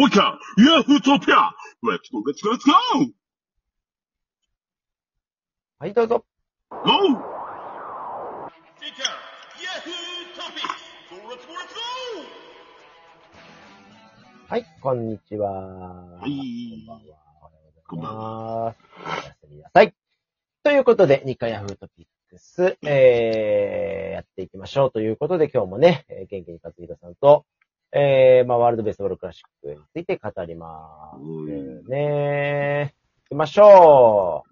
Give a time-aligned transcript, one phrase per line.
[0.00, 1.50] もう一回、ヤフートピア
[1.84, 3.12] !Let's go, let's go, let's go!
[5.78, 6.24] はい、どうぞ。
[14.48, 15.50] はい、こんにちは。
[15.50, 17.18] はいこんばんは。
[17.86, 18.62] こんばんは。
[18.64, 18.74] おや
[19.38, 19.92] すみなさい。
[20.62, 27.44] ということで、日課ヤフートピックス、えー、やっていきましょうということで、今日もね、えー元気に勝弘さんと、
[27.92, 31.20] えー、まあ、ワールドベースボールクラシックについて語ります。
[31.20, 32.94] うんね。
[33.28, 34.50] 行きましょう。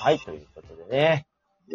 [0.05, 1.26] はい、ということでね、
[1.72, 1.73] え。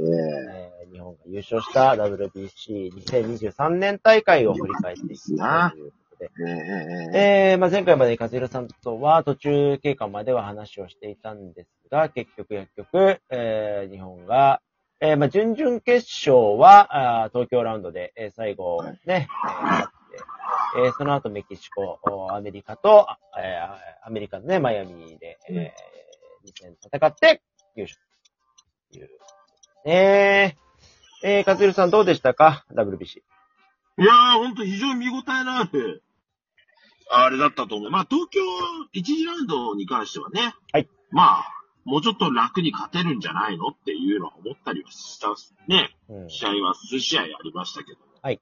[0.89, 14.63] ー日本が優勝した WBC2023 年大会を振り返っていきたいということで、え、ねえ、えーまあ、前回まで和弘さんとは途中経過までは話をしていたんですが、結局薬局、えー日本が、
[15.01, 20.19] えーまあ、準々決勝は、あー東京ラウンドで、えー最後ね、えー勝って、
[20.87, 27.43] えーその後メキシコ、おアメリカと、えーアメリカのね、マイアミで、えー、2戦戦って
[27.75, 28.10] 優勝。
[29.91, 30.57] ね
[31.25, 33.19] えー、和弘さんどうでしたか ?WBC。
[33.19, 36.03] いやー、ほんと非常に見応えのある、
[37.11, 37.91] あれだったと思う。
[37.91, 38.41] まあ、東京
[38.95, 40.89] 1次ラウンドに関してはね、はい。
[41.11, 41.45] まあ、
[41.85, 45.29] もうちょっと楽に勝てるんじゃないのっていうのは思ったりはした
[45.67, 45.91] ね。
[46.09, 46.31] うん。
[46.31, 47.99] 試合は数試合ありましたけど。
[48.23, 48.41] はい。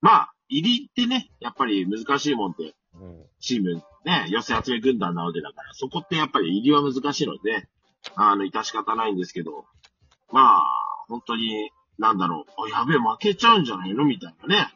[0.00, 3.24] まあ、入りってね、やっぱり難しいもんで、うん。
[3.40, 7.66] チーム、ね、寄せ集め軍団なわけだから、そこってやっぱり入りは難しいので、
[8.14, 9.64] あの、致し方ないんですけど、
[10.30, 14.74] まあ、本当に、なんだろう、あ、やべえ、負けちゃうんじゃないのみたいなね、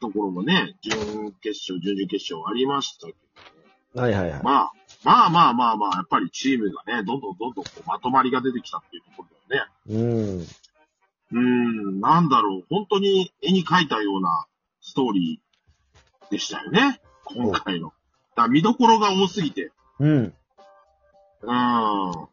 [0.00, 3.14] ところもね、準決勝、準々決勝ありましたけ
[3.94, 4.42] ど、はいはいはい。
[4.42, 4.72] まあ、
[5.04, 9.72] まあまあまあまあ、やっぱりチームがね、どんどんどんどんこうまとまりが出てきたっていうところだよね。
[9.88, 9.98] う
[10.36, 10.46] ん。
[11.32, 14.46] うーん、なんだろう、本当に絵に描いたような
[14.80, 17.92] ストーリーでしたよね、今回の。
[18.36, 19.72] だ見どころが多すぎて。
[19.98, 20.34] うん。
[21.42, 22.28] うーん。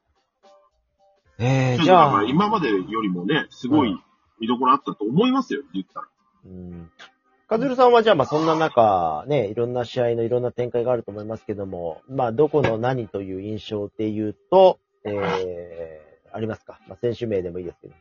[1.39, 3.97] えー、じゃあ、今までよりもね、すごい
[4.39, 6.07] 見どころあったと思いますよ、言ったら。
[6.45, 6.91] うん。
[7.47, 16.79] かずるさんはじゃあ、まあそんな中、ね、いろんな試合のいろんな展開があると思いますけども、まあどこの何という印象で言うと、えー、ありますか？
[16.87, 17.93] まあ選手名でもいいですけど。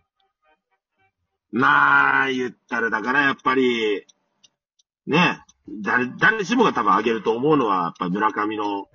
[1.53, 4.07] まあ、言ったら、だからやっぱり、
[5.07, 8.89] ね、誰、誰しもが多分挙げると思うのは、やっぱ村上の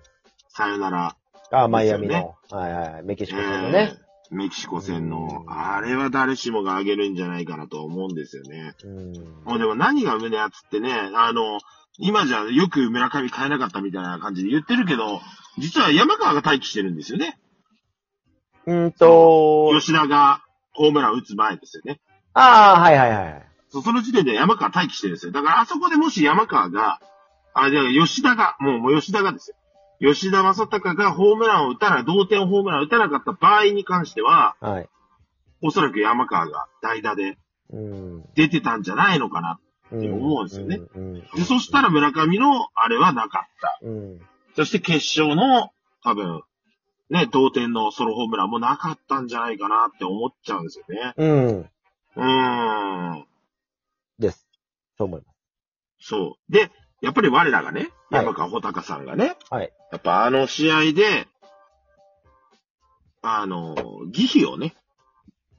[0.50, 1.16] さよなら。
[1.52, 3.94] ああ、マイアミの、はいはいはい、メキシコ戦のね。
[4.00, 8.74] えーメキシコ戦のう、んあれは誰しもが挙げるんじゃないかなと思うんですよね。
[8.84, 9.14] うん。
[9.46, 11.60] もうでも何が胸熱ってね、あの、
[11.98, 15.22] 今じゃよく村上変えなかったみたいな感じで言ってるけど、
[15.58, 17.40] 実は山川が待機してるんですよね。
[18.68, 20.42] うんと、吉田が
[20.74, 22.00] ホームラン打つ前ですよね。
[22.34, 23.48] ああ、はいはいはい。
[23.70, 25.32] そその時点で山川待機してるんですよ。
[25.32, 27.00] だからあそこでもし山川が、
[27.54, 29.58] あ、じゃあ吉田が、もうもう吉田がですよ。
[30.00, 34.90] 吉田正尚がホームランを打たない、同点ホームランを打たなかった場合に関しては、はい。
[35.62, 37.38] おそらく山川が代打で
[37.72, 38.26] うん。
[38.36, 39.60] 出てたんじゃないのかな。
[39.92, 40.82] うんて思うんですよね。
[40.96, 41.14] うん。
[41.14, 43.80] で、そしたら村上のあれはなかった。
[43.82, 44.22] うん。
[44.56, 45.72] そして決勝の
[46.04, 46.42] 多分、
[47.10, 51.14] ね、同点のソロホームランもなかったんじゃないかなって思っちゃうんですよね。
[51.16, 51.60] うん。
[51.60, 53.26] うーん。
[54.20, 54.46] です。
[54.98, 55.38] そう思います。
[56.00, 56.52] そう。
[56.52, 56.70] で、
[57.02, 58.26] やっぱり我らがね、はい。
[58.26, 59.72] 山川穂高さんがね、はい。
[59.92, 61.28] やっぱあの試合で、
[63.22, 63.76] あの、
[64.12, 64.76] 疑秘をね、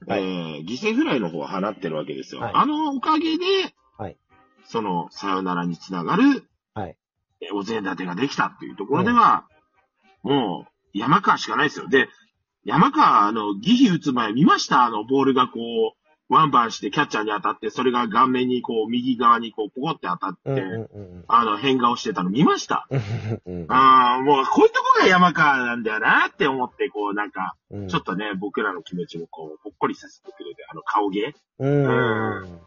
[0.07, 0.23] はい。
[0.23, 2.41] えー、犠牲フライの方を放ってるわけですよ。
[2.41, 2.51] はい。
[2.55, 3.45] あのおかげで、
[3.97, 4.17] はい。
[4.65, 6.97] その、さよならにつながる、はい。
[7.41, 9.45] えお膳立てができたっていうところでは、
[10.23, 11.87] もう、山川しかないですよ。
[11.87, 12.09] で、
[12.65, 14.83] 山川、あの、疑秘打つ前見ました？
[14.83, 15.59] あの、ボールがこ
[15.95, 15.98] う、
[16.29, 22.87] ワンバンしてキャッチャーに当たって、それが顔面にこう、右側にこう、ポコって当たって、うんうんあの、変顔してたの見ました
[23.45, 23.65] うん。
[23.67, 27.87] ああ、もう、こういうとこが山川なんだよなって思って、こう、なんか、うん。
[27.87, 32.59] ちょっとね、僕らの気持ちもこう、ほっこりさせてくれて、あの、顔芸いうん。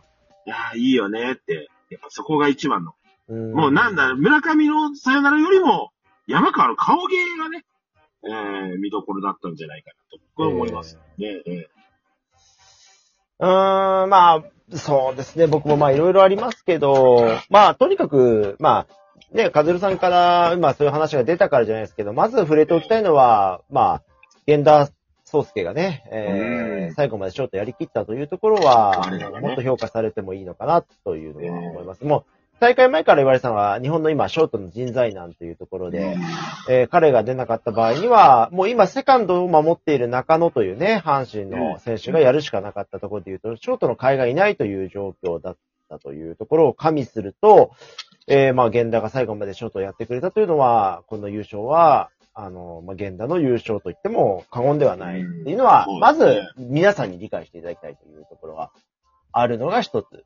[0.45, 2.93] やーいいよねって、やっぱそこが一番の。
[3.29, 5.93] うんもうなんだ、村上のさよならよりも、
[6.27, 7.65] 山川の顔芸がね、
[8.25, 10.99] えー、見どころだったんじゃないかなと、僕は思います。
[11.19, 11.69] ね、え
[13.39, 14.45] うーん、まあ、
[14.77, 15.47] そうですね。
[15.47, 24.03] 僕もまあいろいろありますけど、まあとにかく、まあ、ね、かずるさんから今そういう話が出たからじゃないですけど、まず触れておきたいのは、まあ、
[24.47, 24.91] 源田
[25.25, 29.09] 宗介がね、えーうん最後までショートやりきったというところは、
[29.41, 32.05] もっと評価されてもいいのかなというのは思います。
[32.05, 32.25] もう、
[32.63, 36.17] 大会前から言われてたのは、日本の今、ショートの人材難というところで、
[36.71, 45.57] えー彼が出なかった場合には、もう今、セカンドを守っている中野というね、阪神の選手がやるしかなかったところで言うと、ショートの海がいないという状況だっ
[45.89, 47.73] たというところを加味すると、
[48.29, 55.99] えーまあ、源田が最後までショートをやってくれたというのは、この優勝は、あの、まあ、源田の優勝と言っても過言ではないっていうのは、うん。
[55.99, 58.71] まず皆さんに理解していただきたいというところが
[59.33, 60.25] あるのが一つ。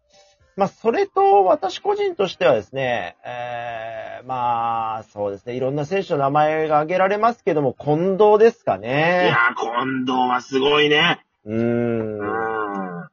[0.56, 9.26] まあ、それと、私個人としてはですね、えー、まあ、そうですね、いろんな選手の名前が挙げられますけども、近藤ですかいね。
[9.28, 11.26] やー、近藤はすごいね。
[11.44, 11.58] うー。
[11.58, 13.08] うんん。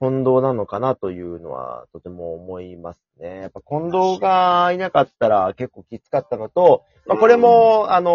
[0.00, 3.40] 近藤なのかなというのはとても思いますね。
[3.42, 8.10] やっぱ近藤がいなかったら結構きつかったのと、まあこれも、あの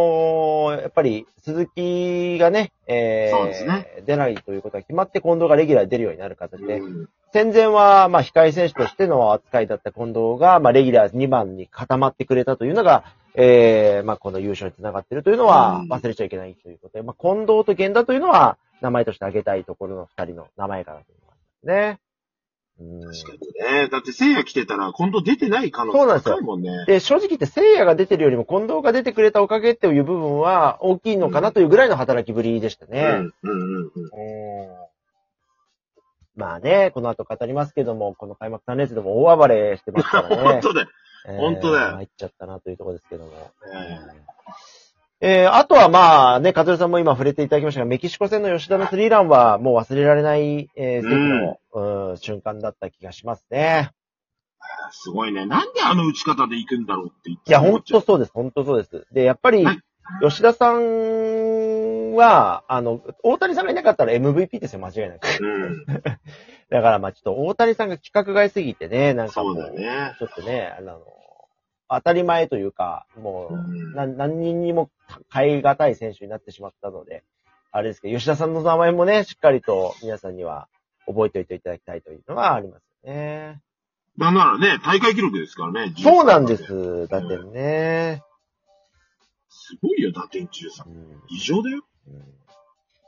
[0.78, 13.04] ーやっぱり鈴木がね、えーね出ないということが決まって近藤がレギュラーで出るようになる形で、うん戦前は、まあ、控え選手としての扱いだった近藤が、まあ、レギュラー2番に固まってくれたというのが、
[13.34, 22.00] ええまあ、この優勝につながっているというのはうん忘れちゃいけないということで、まあ、近藤と源田というのは、名前として挙げたいところの2人の名前かなと思いますね。
[22.80, 23.90] うん確かにね。
[23.90, 26.86] だって、聖夜来てたら、今度出てない可能性そうなんですよ高いもんね。
[26.88, 33.02] で、正直言って、聖夜が出てるよりも近藤が出てくれたおかげっていう部分は大きいのかなというぐらいの働きぶりでしたね。
[33.02, 33.84] うん、うん、うん。
[33.84, 34.95] うん
[36.36, 40.36] まあね、この後語りますけども、この開幕3連戦でも大暴れしてますからね。
[40.44, 40.88] 本当だよ。
[41.28, 43.32] えー本当だよ参っちゃったなというところですけども。
[45.22, 51.58] ええーあとはまあね、カズルさんも今触れていただきましたが、メキシコ戦の吉田のスリーランはもう忘れられない、えー、席の、
[52.10, 53.92] うん瞬間だった気がしますね。
[54.92, 55.46] すごいね。
[55.46, 59.08] なんであの打ち方で行くんだろうって言っていや、本当そうです、本当そうです。
[59.12, 59.80] で、やっぱりはい、
[60.22, 61.45] 吉田さん
[62.16, 65.28] は、あの、大谷さんがいなかったら MVP ですよ、間違いなく。
[65.42, 65.86] うん。
[66.70, 70.16] だからまあちょっと大谷さんが規格外すぎてね、なんかもう、そうだね。
[70.20, 71.02] ちょっとね、あの、
[71.90, 74.90] 当たり前というか、もう、うんな何人にも
[75.32, 77.24] 変え難い選手になってしまったので、
[77.72, 80.68] あれですけど、吉田さんの名前もね、しっかりと皆さんには
[81.06, 83.62] 覚えておいていただきたいというのはありますよね。
[84.18, 85.94] なんならね、大会記録ですからね。
[86.02, 87.08] そうなんで13す。
[87.10, 88.24] だってね。
[89.50, 90.90] すごいよ、打点13う。
[90.90, 91.84] ん異常だよ。
[92.08, 92.45] うん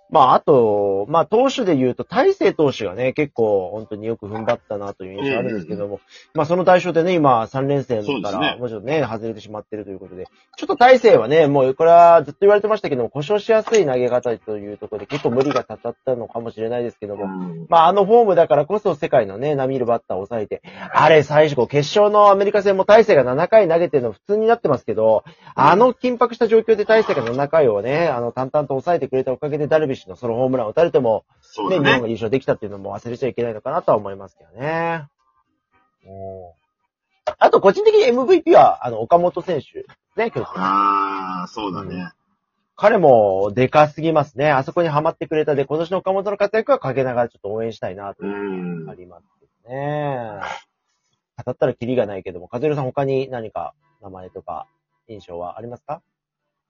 [0.10, 6.00] まあ、あと、まあ、投手で言うと、大勢投手がね、結構、本当によく踏ん張ったなという印象あるんですけども、
[6.34, 20.62] まあ、その対象でね、今、3連戦から、もうちょっとね、外れてしまっているということで、ちょっと大勢はね、もう、これはずっと言われてましたけども、故障しやすい投げ方というところで、結構無理がたたったのかもしれないですけども、うんまあ、あのフォームだからこそ世界のね、並みいるバッターを抑えて、
[20.94, 25.24] あれ、最初、決勝のアメリカ戦も大勢が7回投げてるの普通になってますけど、
[25.56, 31.86] あの緊迫した状況で大勢が7回をね、あの、淡々と抑えてくれたおかげでダルビッシュのソロホームランを打たれても、ね、そうだね。
[31.86, 35.08] 日本が優勝できたっていうのも忘れちゃいけないのかなとは思いますけどね。
[36.06, 36.10] う
[36.54, 36.58] ん
[37.40, 39.80] あと、個人的に MVP は、あの、岡本選手。
[40.16, 40.52] ね、今日。
[40.56, 42.12] ああ、そうだね。
[42.78, 44.50] 彼も、でかすぎますね。
[44.50, 49.24] あそこにはまってくれたで、今年の岡本の活躍はかけながらちょっと応援したいなとあります
[49.68, 50.40] ね。
[51.44, 54.68] 語ったらキリがないけども、和弘さん他に何か名前とか
[55.08, 56.02] 印象はありますか？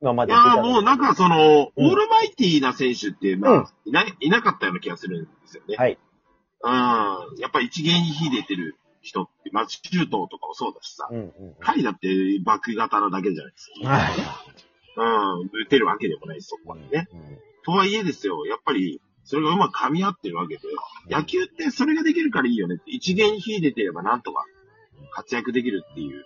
[0.01, 5.75] 今まいやで言ってたーもうなんかその、うんオールマイティーな選手って、まうんあ、いない、いなかったような気がするんですよね。
[5.75, 5.97] はい。
[6.63, 7.39] うん。
[7.39, 11.07] やっぱ一芸に秀でてる人って、まあ、シュートとかもそうだしさ。
[11.09, 11.55] うんうんうん。
[11.59, 12.09] 針だって
[12.43, 13.89] バック型なだけじゃないですか。
[13.89, 15.41] はい。
[15.41, 15.49] うん。
[15.63, 17.07] 打てるわけでもないし、そこまでね。
[17.13, 20.61] うんとはいえですよ、やっぱり、それがうまく噛み合ってるわけで、
[21.09, 24.45] 野球ってそれができるからいいよねって、一元に秀でてればなんとか
[25.11, 26.23] 活躍できるっていう、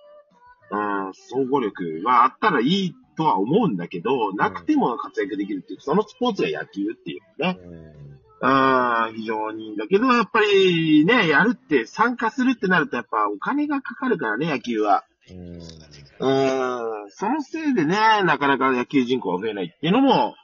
[0.70, 8.02] うん、総合力はあったらいいとは思うんだけど、なくても活躍できるっていう、そのスポーツが野球っていうね、うん。
[8.44, 15.04] うん、非常にいいんだけど、やっぱりね、やるって、参加するってなるとやっぱお金がかかるからね、野球は。
[15.30, 15.62] うん。
[16.22, 20.36] うん、そのせいでね、なかなか野球人口が増えないっていうのも、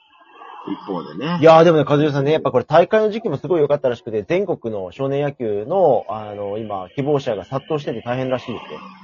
[0.72, 1.38] 一方でね。
[1.40, 8.60] いやーでもね、和代さんね、やっぱこれ大会の時期もすごい良かったらしくて、全国の少年野球の、あの、今、希望者が殺到してて大変らしいで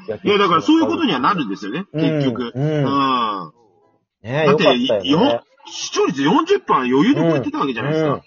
[0.07, 0.17] すよ。
[0.17, 2.53] 野球いや、だからそういうことにはなるんですよね、結局。
[2.55, 2.63] うん。
[2.63, 3.53] ううんん。
[4.23, 5.45] ねだってねよ。
[5.67, 8.25] 視聴率40%余裕で超えてたわけじゃないですうんか。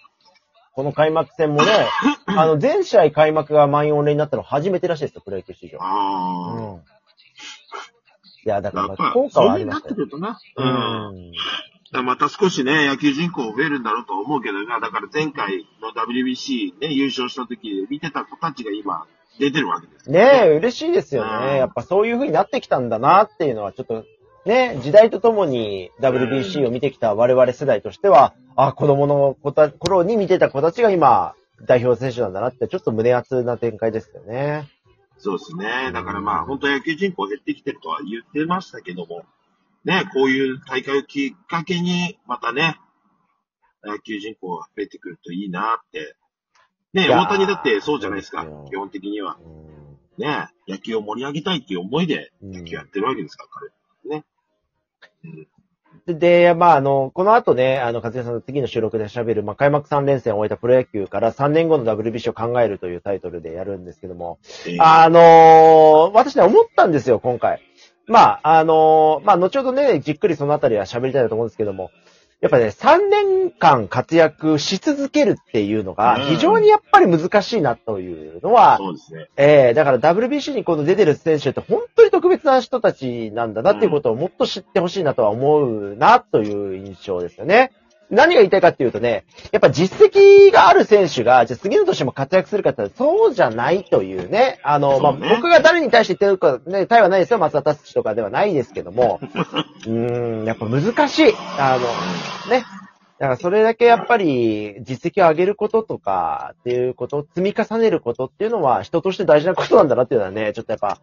[0.73, 1.71] この開幕戦もね、
[2.27, 5.79] あの、全試合開幕が満員御礼になったの初めてらしいですよ、プロ野球史上。
[5.81, 6.53] ああ。
[6.53, 6.81] うん。
[8.45, 10.01] いや、だから効果そうはありましたよいうなってく。
[10.01, 10.39] るとな。
[10.55, 11.31] ううん。
[11.91, 19.05] また少しね、野球人口増えるんだろうとは思うけどな、だから前回の WBC ね、優勝した時見てた子たちが今
[19.39, 20.11] 出てるわけです。
[20.11, 21.57] ねえ、嬉しいですようんね。
[21.57, 24.05] やっぱそういう風になってきたんだなっていうのはちょっと
[24.45, 34.69] ね、時代とともに WBC を見てきた我々世代としては、あ、子供の子た頃に見てた子たちが今、代表選手なんだなって、ちょっと胸熱な展開ですよね。
[35.17, 35.91] そうですね。
[35.91, 39.25] だからまあ、本当野球人口減ってきてるとは言ってましたけども、
[39.87, 42.77] ね、こういう大会をきっかけに、またね、
[43.85, 46.17] 野球人口が増えてくるといいなって。
[46.93, 48.45] ね、大谷だってそうじゃないですか。
[48.69, 49.37] 基本的には。
[49.41, 49.67] うん
[50.17, 54.23] ね、野球を盛り上げたいっていう思いでうん野球やってるわけですから、
[56.03, 56.15] 彼。
[56.15, 67.61] で、でまあ、あの、この後ね、あの、和也さんの次の収録で喋る、まあ、開幕3連戦を終えたプロ野球から3年後の WBC を考えるというタイトルでやるんですけども、えーあのー私ね、思ったんですよ、今回。
[68.07, 71.91] まあ、あのーまあ、後ほどね、じっくりそのあたりは喋りたいなと思うんですけども、
[72.39, 79.27] やっぱね、3年間活躍し続けるっていうのが、非常にやっぱり難しいなというのは、そうですね。
[79.37, 87.71] ええだから WBC に今度出てる選手って本当に特別な人たちなんだなっていうことをもっと知ってほしいなとは思うなという印象ですよね。
[88.09, 94.59] 何が言いたいかっていうとね、やっぱ実績がある選手が、じゃあ次の年も活躍するかってそうじゃないというね。
[94.63, 97.39] あの、まあ、僕が誰に対して言ってるかね、対はないですよ。
[97.39, 99.19] 松田達とかではないですけども。
[99.85, 101.33] うーん、やっぱ難しい。
[101.57, 102.65] あの、ね。
[103.19, 110.99] だからそれだけやっぱり実績を上げることとかっていうこと、積み重ねることっていうのは人として大事なことなんだなっていうのはね、ちょっとやっぱ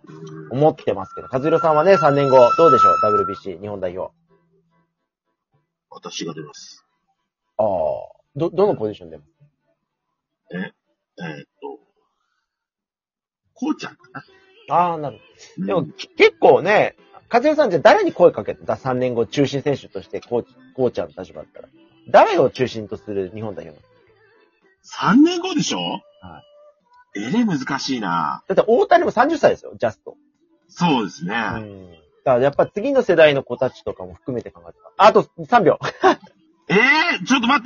[0.51, 4.15] 思ってますけど、和弘さんはね、3年後どうでしょう ?WBC 日本代表。
[5.91, 6.84] 私が出ます。
[7.59, 7.67] ああ。
[8.37, 9.25] ど、どのポジションでも
[10.53, 10.71] えーっ
[11.61, 11.79] と、
[13.55, 14.25] こうちゃんかな？
[14.77, 15.19] ああ、なる
[15.57, 15.67] ほど。
[15.67, 16.97] でうん結構ね、
[17.31, 21.69] 和弘さんじゃあ誰に声かけた ?3 年後中心選手としてコーチ、コーチャーの立場だったら。
[22.09, 25.79] 誰を中心とする日本代表なの？3年後でしょ？
[25.79, 26.43] は
[27.17, 27.21] い。
[27.21, 30.17] えれ難しいなだって大谷も30歳ですよ、ジャスト。
[30.69, 31.35] そうですね。
[31.35, 31.91] うん。
[32.25, 35.05] だからやっぱ次の世代の子たちとかも含めて考えてた。
[35.05, 35.79] あと3秒。
[36.69, 37.63] えー、ちょっと待って。